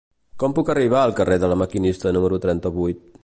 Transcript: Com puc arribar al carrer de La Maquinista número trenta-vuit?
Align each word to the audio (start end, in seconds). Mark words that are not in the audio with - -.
Com 0.43 0.55
puc 0.59 0.71
arribar 0.73 1.03
al 1.09 1.13
carrer 1.19 1.37
de 1.45 1.51
La 1.53 1.59
Maquinista 1.63 2.17
número 2.17 2.43
trenta-vuit? 2.49 3.05